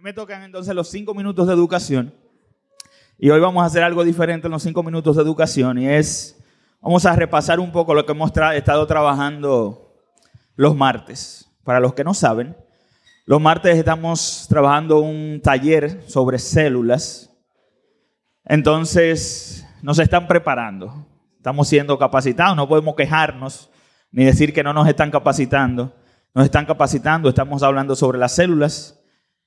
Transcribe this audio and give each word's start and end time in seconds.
Me 0.00 0.12
tocan 0.12 0.44
entonces 0.44 0.72
los 0.76 0.88
cinco 0.88 1.12
minutos 1.12 1.48
de 1.48 1.52
educación. 1.52 2.14
Y 3.18 3.30
hoy 3.30 3.40
vamos 3.40 3.64
a 3.64 3.66
hacer 3.66 3.82
algo 3.82 4.04
diferente 4.04 4.46
en 4.46 4.52
los 4.52 4.62
cinco 4.62 4.84
minutos 4.84 5.16
de 5.16 5.22
educación. 5.22 5.76
Y 5.78 5.88
es, 5.88 6.38
vamos 6.80 7.04
a 7.04 7.16
repasar 7.16 7.58
un 7.58 7.72
poco 7.72 7.94
lo 7.94 8.06
que 8.06 8.12
hemos 8.12 8.30
estado 8.54 8.86
trabajando 8.86 9.96
los 10.54 10.76
martes. 10.76 11.50
Para 11.64 11.80
los 11.80 11.94
que 11.94 12.04
no 12.04 12.14
saben, 12.14 12.56
los 13.26 13.40
martes 13.40 13.76
estamos 13.76 14.46
trabajando 14.48 15.00
un 15.00 15.40
taller 15.42 16.04
sobre 16.06 16.38
células. 16.38 17.36
Entonces, 18.44 19.66
nos 19.82 19.98
están 19.98 20.28
preparando. 20.28 21.08
Estamos 21.38 21.66
siendo 21.66 21.98
capacitados. 21.98 22.56
No 22.56 22.68
podemos 22.68 22.94
quejarnos 22.94 23.68
ni 24.12 24.24
decir 24.24 24.54
que 24.54 24.62
no 24.62 24.72
nos 24.72 24.86
están 24.86 25.10
capacitando. 25.10 25.92
Nos 26.34 26.44
están 26.44 26.66
capacitando. 26.66 27.28
Estamos 27.28 27.64
hablando 27.64 27.96
sobre 27.96 28.18
las 28.18 28.32
células 28.32 28.97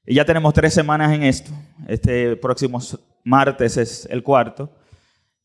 y 0.06 0.16
ya 0.16 0.26
tenemos 0.26 0.54
tres 0.54 0.74
semanas 0.74 1.14
en 1.14 1.24
esto. 1.24 1.52
Este 1.88 2.36
próximo 2.36 2.80
martes 3.24 3.78
es 3.78 4.08
el 4.10 4.24
cuarto. 4.24 4.72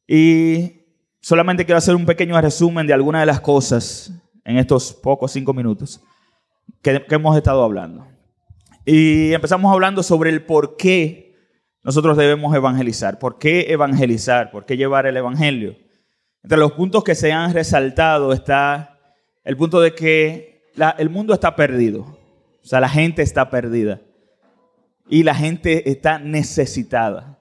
Y 0.07 0.87
solamente 1.21 1.65
quiero 1.65 1.79
hacer 1.79 1.95
un 1.95 2.07
pequeño 2.07 2.41
resumen 2.41 2.87
de 2.87 2.95
algunas 2.95 3.23
de 3.23 3.27
las 3.27 3.41
cosas 3.41 4.13
en 4.45 4.57
estos 4.57 4.95
pocos 4.95 5.33
cinco 5.33 5.53
minutos 5.53 6.01
que, 6.81 7.05
hemos 7.11 7.37
estado 7.37 7.63
hablando. 7.63 8.07
Y 8.85 9.33
empezamos 9.33 9.71
hablando 9.73 10.03
sobre 10.03 10.31
el 10.31 10.45
por 10.45 10.77
qué 10.77 11.35
nosotros 11.83 12.17
debemos 12.17 12.55
evangelizar. 12.55 13.19
¿Por 13.19 13.39
qué 13.39 13.67
evangelizar? 13.73 14.51
¿Por 14.51 14.65
qué 14.65 14.77
llevar 14.77 15.07
el 15.07 15.17
evangelio? 15.17 15.77
Entre 16.43 16.59
los 16.59 16.73
puntos 16.73 17.05
que 17.05 17.15
se 17.15 17.33
han 17.33 17.53
resaltado 17.53 18.33
está 18.33 19.01
el 19.45 19.57
punto 19.57 19.81
de 19.81 19.95
que 19.95 20.63
el 20.99 21.11
mundo 21.11 21.35
está 21.35 21.57
perdido. 21.57 22.01
O 22.63 22.69
sea, 22.69 22.81
la 22.81 22.89
gente 22.89 23.23
está 23.23 23.51
perdida 23.51 24.01
y 25.09 25.23
la 25.23 25.35
gente 25.35 25.91
está 25.91 26.19
necesitada. 26.19 27.39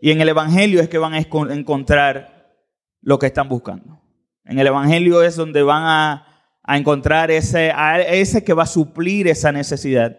Y 0.00 0.10
en 0.10 0.20
el 0.20 0.28
Evangelio 0.28 0.80
es 0.80 0.88
que 0.88 0.98
van 0.98 1.14
a 1.14 1.18
encontrar 1.18 2.54
lo 3.00 3.18
que 3.18 3.26
están 3.26 3.48
buscando. 3.48 4.00
En 4.44 4.58
el 4.58 4.66
Evangelio 4.66 5.22
es 5.22 5.36
donde 5.36 5.62
van 5.62 5.82
a, 5.84 6.26
encontrar 6.66 7.30
ese, 7.30 7.72
ese 8.08 8.42
que 8.42 8.54
va 8.54 8.62
a 8.62 8.66
suplir 8.66 9.28
esa 9.28 9.52
necesidad. 9.52 10.18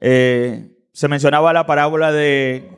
Eh, 0.00 0.76
se 0.92 1.08
mencionaba 1.08 1.52
la 1.52 1.66
parábola 1.66 2.10
de 2.10 2.70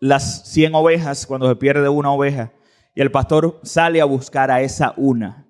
las 0.00 0.50
100 0.50 0.74
ovejas 0.74 1.26
cuando 1.26 1.48
se 1.48 1.56
pierde 1.56 1.88
una 1.88 2.10
oveja 2.10 2.52
y 2.94 3.00
el 3.00 3.10
pastor 3.10 3.60
sale 3.62 4.00
a 4.00 4.06
buscar 4.06 4.50
a 4.50 4.60
esa 4.60 4.94
una. 4.96 5.47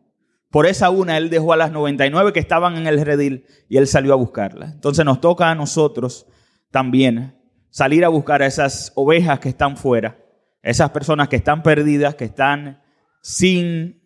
Por 0.51 0.67
esa 0.67 0.91
una 0.91 1.19
él 1.19 1.29
dejó 1.29 1.53
a 1.53 1.57
las 1.57 1.73
99 1.73 2.33
que 2.33 2.41
estaban 2.41 2.77
en 2.77 2.87
el 2.87 3.05
redil 3.05 3.45
y 3.69 3.77
él 3.77 3.87
salió 3.87 4.13
a 4.13 4.17
buscarla. 4.17 4.67
Entonces 4.67 5.05
nos 5.05 5.21
toca 5.21 5.51
a 5.51 5.55
nosotros 5.55 6.27
también 6.71 7.37
salir 7.71 8.05
a 8.05 8.09
buscar 8.09 8.43
a 8.43 8.47
esas 8.47 8.93
ovejas 8.95 9.41
que 9.41 9.51
están 9.51 9.77
fuera, 9.77 10.19
esas 10.63 10.91
personas 10.91 11.29
que 11.29 11.37
están 11.37 11.63
perdidas, 11.63 12.15
que 12.15 12.25
están 12.25 12.83
sin, 13.23 14.03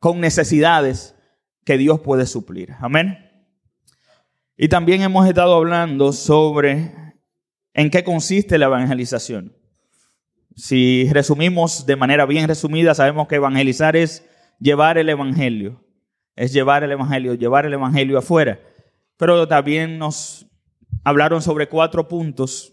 con 0.00 0.20
necesidades 0.20 1.14
que 1.64 1.78
Dios 1.78 2.00
puede 2.00 2.26
suplir. 2.26 2.74
Amén. 2.80 3.18
Y 4.56 4.68
también 4.68 5.02
hemos 5.02 5.26
estado 5.26 5.54
hablando 5.54 6.12
sobre 6.12 6.92
en 7.74 7.90
qué 7.90 8.04
consiste 8.04 8.58
la 8.58 8.66
evangelización. 8.66 9.56
Si 10.56 11.08
resumimos 11.12 11.86
de 11.86 11.96
manera 11.96 12.26
bien 12.26 12.46
resumida, 12.46 12.94
sabemos 12.94 13.26
que 13.26 13.36
evangelizar 13.36 13.96
es 13.96 14.24
llevar 14.58 14.98
el 14.98 15.08
Evangelio. 15.08 15.80
Es 16.36 16.52
llevar 16.52 16.82
el 16.82 16.92
Evangelio, 16.92 17.34
llevar 17.34 17.66
el 17.66 17.74
Evangelio 17.74 18.18
afuera. 18.18 18.58
Pero 19.16 19.46
también 19.46 19.98
nos 19.98 20.46
hablaron 21.04 21.42
sobre 21.42 21.68
cuatro 21.68 22.08
puntos, 22.08 22.72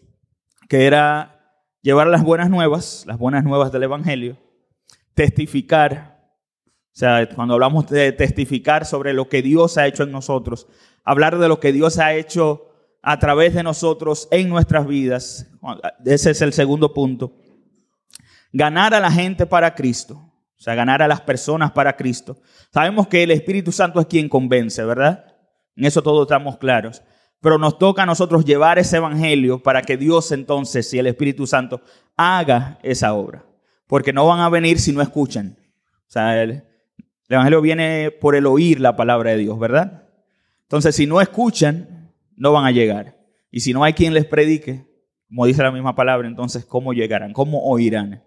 que 0.68 0.86
era 0.86 1.42
llevar 1.82 2.08
las 2.08 2.24
buenas 2.24 2.50
nuevas, 2.50 3.04
las 3.06 3.18
buenas 3.18 3.44
nuevas 3.44 3.72
del 3.72 3.84
Evangelio, 3.84 4.38
testificar, 5.14 6.19
o 6.94 6.97
sea, 6.97 7.28
cuando 7.30 7.56
hablamos 7.56 7.90
de 7.90 8.12
testificar 8.12 8.86
sobre 8.86 9.13
lo 9.13 9.28
que 9.28 9.42
Dios 9.42 9.78
ha 9.78 9.88
hecho 9.88 10.03
en 10.03 10.12
nosotros, 10.12 10.68
hablar 11.03 11.38
de 11.38 11.48
lo 11.48 11.59
que 11.59 11.74
Dios 11.74 12.00
ha 12.00 12.13
hecho 12.13 12.68
a 13.02 13.19
través 13.19 13.53
de 13.53 13.63
nosotros 13.63 14.28
en 14.31 14.50
nuestras 14.50 14.88
vidas, 14.88 15.48
ese 16.06 16.31
es 16.31 16.42
el 16.42 16.53
segundo 16.53 16.94
punto. 16.94 17.34
Ganar 18.53 18.94
a 18.94 19.00
la 19.00 19.12
gente 19.12 19.46
para 19.46 19.74
Cristo. 19.75 20.31
O 20.62 20.64
sea, 20.64 20.76
ganar 20.76 21.02
a 21.02 21.08
las 21.08 21.22
personas 21.22 21.72
para 21.72 21.98
Cristo. 21.98 22.38
Sabemos 22.72 23.08
que 23.08 23.24
el 23.24 23.32
Espíritu 23.32 23.72
Santo 23.72 24.00
es 24.00 24.06
quien 24.06 24.30
convence, 24.30 24.84
¿verdad? 24.86 25.26
En 25.76 25.86
eso 25.86 26.04
todos 26.04 26.28
estamos 26.28 26.60
claros. 26.60 27.02
Pero 27.40 27.58
nos 27.58 27.80
toca 27.80 28.04
a 28.04 28.06
nosotros 28.06 28.46
llevar 28.46 28.78
ese 28.78 28.98
evangelio 28.98 29.64
para 29.64 29.82
que 29.82 29.98
Dios 29.98 30.32
entonces 30.32 30.94
y 30.94 31.00
el 31.00 31.08
Espíritu 31.08 31.48
Santo 31.48 31.82
haga 32.16 32.78
esa 32.84 33.16
obra. 33.16 33.44
Porque 33.88 34.14
no 34.14 34.28
van 34.28 34.40
a 34.40 34.50
venir 34.50 34.78
si 34.78 34.92
no 34.92 35.02
escuchan. 35.02 35.58
O 36.08 36.12
sea, 36.12 36.44
el, 36.44 36.64
evangelio 37.28 37.60
viene 37.62 38.12
por 38.12 38.36
el 38.36 38.46
oír 38.46 38.80
la 38.80 38.96
palabra 38.96 39.32
de 39.32 39.38
Dios, 39.38 39.58
¿verdad? 39.58 40.04
Entonces, 40.62 40.96
si 40.96 41.08
no 41.08 41.22
escuchan, 41.22 42.14
no 42.36 42.54
van 42.54 42.66
a 42.66 42.72
llegar. 42.72 43.18
Y 43.50 43.62
si 43.62 43.74
no 43.74 43.84
hay 43.84 43.94
quien 43.94 44.14
les 44.14 44.28
predique, 44.28 44.86
como 45.28 45.48
dice 45.48 45.64
la 45.64 45.72
misma 45.72 45.96
palabra, 45.96 46.28
entonces, 46.28 46.66
¿cómo 46.66 46.94
llegarán? 46.94 47.34
¿Cómo 47.34 47.64
oirán? 47.64 48.22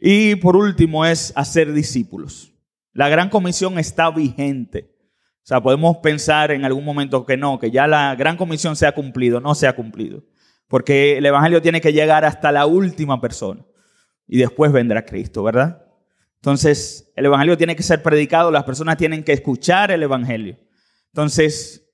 Y 0.00 0.36
por 0.36 0.56
último 0.56 1.04
es 1.04 1.32
hacer 1.36 1.72
discípulos. 1.72 2.54
La 2.92 3.08
gran 3.08 3.30
comisión 3.30 3.78
está 3.78 4.10
vigente. 4.10 4.94
O 5.42 5.46
sea, 5.48 5.60
podemos 5.62 5.98
pensar 5.98 6.50
en 6.50 6.64
algún 6.64 6.84
momento 6.84 7.24
que 7.24 7.36
no, 7.36 7.58
que 7.58 7.70
ya 7.70 7.86
la 7.86 8.14
gran 8.14 8.36
comisión 8.36 8.76
se 8.76 8.86
ha 8.86 8.92
cumplido, 8.92 9.40
no 9.40 9.54
se 9.54 9.66
ha 9.66 9.74
cumplido. 9.74 10.24
Porque 10.68 11.16
el 11.16 11.26
Evangelio 11.26 11.62
tiene 11.62 11.80
que 11.80 11.92
llegar 11.92 12.24
hasta 12.24 12.52
la 12.52 12.66
última 12.66 13.20
persona. 13.20 13.64
Y 14.26 14.38
después 14.38 14.70
vendrá 14.72 15.06
Cristo, 15.06 15.42
¿verdad? 15.42 15.86
Entonces, 16.36 17.10
el 17.16 17.26
Evangelio 17.26 17.56
tiene 17.56 17.74
que 17.74 17.82
ser 17.82 18.02
predicado, 18.02 18.50
las 18.50 18.64
personas 18.64 18.96
tienen 18.98 19.24
que 19.24 19.32
escuchar 19.32 19.90
el 19.90 20.02
Evangelio. 20.02 20.58
Entonces, 21.12 21.90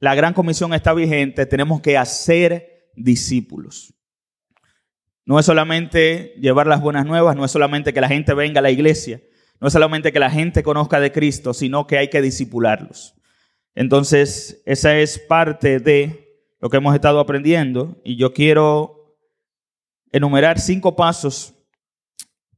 la 0.00 0.14
gran 0.14 0.34
comisión 0.34 0.74
está 0.74 0.92
vigente, 0.92 1.46
tenemos 1.46 1.80
que 1.80 1.96
hacer 1.96 2.90
discípulos. 2.96 3.94
No 5.30 5.38
es 5.38 5.46
solamente 5.46 6.34
llevar 6.40 6.66
las 6.66 6.80
buenas 6.80 7.06
nuevas, 7.06 7.36
no 7.36 7.44
es 7.44 7.52
solamente 7.52 7.92
que 7.92 8.00
la 8.00 8.08
gente 8.08 8.34
venga 8.34 8.58
a 8.58 8.62
la 8.62 8.72
iglesia, 8.72 9.22
no 9.60 9.68
es 9.68 9.72
solamente 9.72 10.10
que 10.10 10.18
la 10.18 10.28
gente 10.28 10.64
conozca 10.64 10.98
de 10.98 11.12
Cristo, 11.12 11.54
sino 11.54 11.86
que 11.86 11.98
hay 11.98 12.10
que 12.10 12.20
disipularlos. 12.20 13.14
Entonces, 13.76 14.60
esa 14.66 14.98
es 14.98 15.20
parte 15.20 15.78
de 15.78 16.44
lo 16.58 16.68
que 16.68 16.78
hemos 16.78 16.96
estado 16.96 17.20
aprendiendo 17.20 18.00
y 18.02 18.16
yo 18.16 18.32
quiero 18.32 19.14
enumerar 20.10 20.58
cinco 20.58 20.96
pasos 20.96 21.54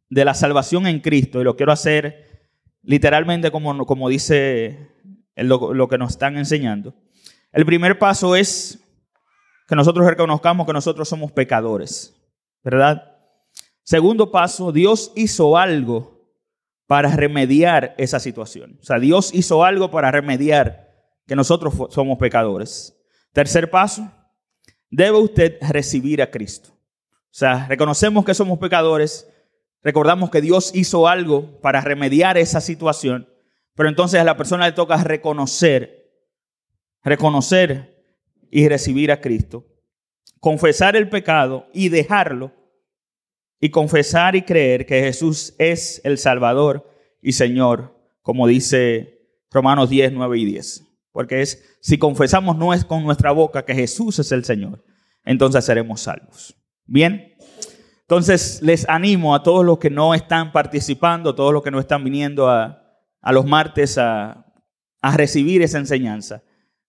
de 0.08 0.24
la 0.24 0.32
salvación 0.32 0.86
en 0.86 1.00
Cristo 1.00 1.42
y 1.42 1.44
lo 1.44 1.56
quiero 1.56 1.72
hacer 1.72 2.48
literalmente 2.80 3.50
como, 3.50 3.84
como 3.84 4.08
dice 4.08 4.88
lo, 5.36 5.74
lo 5.74 5.88
que 5.88 5.98
nos 5.98 6.12
están 6.12 6.38
enseñando. 6.38 6.94
El 7.52 7.66
primer 7.66 7.98
paso 7.98 8.34
es 8.34 8.82
que 9.68 9.76
nosotros 9.76 10.06
reconozcamos 10.06 10.66
que 10.66 10.72
nosotros 10.72 11.06
somos 11.06 11.32
pecadores. 11.32 12.18
¿Verdad? 12.62 13.16
Segundo 13.82 14.30
paso, 14.30 14.72
Dios 14.72 15.12
hizo 15.16 15.56
algo 15.56 16.12
para 16.86 17.14
remediar 17.16 17.94
esa 17.98 18.20
situación. 18.20 18.78
O 18.80 18.84
sea, 18.84 18.98
Dios 18.98 19.34
hizo 19.34 19.64
algo 19.64 19.90
para 19.90 20.10
remediar 20.10 20.90
que 21.26 21.36
nosotros 21.36 21.74
somos 21.90 22.18
pecadores. 22.18 22.96
Tercer 23.32 23.70
paso, 23.70 24.10
debe 24.90 25.18
usted 25.18 25.58
recibir 25.62 26.22
a 26.22 26.30
Cristo. 26.30 26.70
O 26.72 27.34
sea, 27.34 27.66
reconocemos 27.66 28.24
que 28.24 28.34
somos 28.34 28.58
pecadores, 28.58 29.26
recordamos 29.82 30.30
que 30.30 30.42
Dios 30.42 30.70
hizo 30.74 31.08
algo 31.08 31.60
para 31.60 31.80
remediar 31.80 32.36
esa 32.36 32.60
situación, 32.60 33.28
pero 33.74 33.88
entonces 33.88 34.20
a 34.20 34.24
la 34.24 34.36
persona 34.36 34.66
le 34.66 34.72
toca 34.72 34.96
reconocer, 35.02 36.10
reconocer 37.02 38.04
y 38.50 38.68
recibir 38.68 39.10
a 39.10 39.22
Cristo 39.22 39.64
confesar 40.42 40.96
el 40.96 41.08
pecado 41.08 41.68
y 41.72 41.88
dejarlo, 41.88 42.50
y 43.60 43.70
confesar 43.70 44.34
y 44.34 44.42
creer 44.42 44.86
que 44.86 45.00
Jesús 45.00 45.54
es 45.56 46.00
el 46.02 46.18
Salvador 46.18 46.90
y 47.22 47.30
Señor, 47.30 47.96
como 48.22 48.48
dice 48.48 49.20
Romanos 49.52 49.88
10, 49.88 50.14
9 50.14 50.38
y 50.40 50.44
10. 50.46 50.82
Porque 51.12 51.42
es, 51.42 51.78
si 51.80 51.96
confesamos 51.96 52.56
no 52.56 52.74
es 52.74 52.84
con 52.84 53.04
nuestra 53.04 53.30
boca 53.30 53.64
que 53.64 53.72
Jesús 53.72 54.18
es 54.18 54.32
el 54.32 54.44
Señor, 54.44 54.84
entonces 55.24 55.64
seremos 55.64 56.00
salvos. 56.00 56.56
Bien, 56.86 57.36
entonces 58.00 58.60
les 58.62 58.88
animo 58.88 59.36
a 59.36 59.44
todos 59.44 59.64
los 59.64 59.78
que 59.78 59.90
no 59.90 60.12
están 60.12 60.50
participando, 60.50 61.36
todos 61.36 61.52
los 61.52 61.62
que 61.62 61.70
no 61.70 61.78
están 61.78 62.02
viniendo 62.02 62.50
a, 62.50 62.82
a 63.20 63.32
los 63.32 63.46
martes 63.46 63.96
a, 63.96 64.44
a 65.00 65.16
recibir 65.16 65.62
esa 65.62 65.78
enseñanza, 65.78 66.42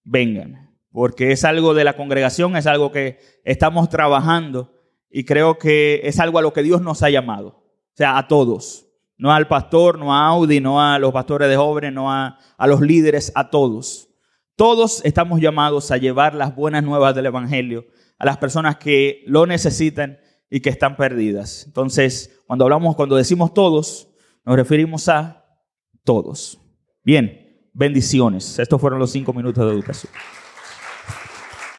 vengan 0.03 0.72
porque 0.93 1.31
es 1.31 1.43
algo 1.43 1.73
de 1.73 1.83
la 1.83 1.97
congregación, 1.97 2.55
es 2.55 2.67
algo 2.67 2.91
que 2.91 3.17
estamos 3.43 3.89
trabajando 3.89 4.71
y 5.09 5.25
creo 5.25 5.57
que 5.57 6.01
es 6.03 6.19
algo 6.19 6.37
a 6.37 6.41
lo 6.43 6.53
que 6.53 6.63
Dios 6.63 6.81
nos 6.81 7.01
ha 7.03 7.09
llamado, 7.09 7.47
o 7.47 7.95
sea, 7.95 8.17
a 8.17 8.27
todos, 8.27 8.87
no 9.17 9.33
al 9.33 9.47
pastor, 9.47 9.97
no 9.97 10.13
a 10.13 10.27
Audi, 10.27 10.59
no 10.59 10.81
a 10.81 10.99
los 10.99 11.11
pastores 11.11 11.49
de 11.49 11.57
jóvenes, 11.57 11.91
no 11.91 12.11
a, 12.11 12.37
a 12.57 12.67
los 12.67 12.79
líderes, 12.81 13.31
a 13.35 13.49
todos. 13.49 14.09
Todos 14.55 15.03
estamos 15.03 15.41
llamados 15.41 15.89
a 15.89 15.97
llevar 15.97 16.35
las 16.35 16.55
buenas 16.55 16.83
nuevas 16.83 17.15
del 17.15 17.25
Evangelio 17.25 17.85
a 18.19 18.25
las 18.25 18.37
personas 18.37 18.77
que 18.77 19.23
lo 19.25 19.47
necesitan 19.47 20.19
y 20.49 20.59
que 20.59 20.69
están 20.69 20.95
perdidas. 20.95 21.63
Entonces, 21.65 22.39
cuando 22.45 22.65
hablamos, 22.65 22.95
cuando 22.95 23.15
decimos 23.15 23.53
todos, 23.53 24.09
nos 24.45 24.55
referimos 24.55 25.09
a 25.09 25.43
todos. 26.03 26.59
Bien, 27.03 27.67
bendiciones. 27.73 28.59
Estos 28.59 28.79
fueron 28.79 28.99
los 28.99 29.11
cinco 29.11 29.33
minutos 29.33 29.65
de 29.65 29.73
educación. 29.73 30.11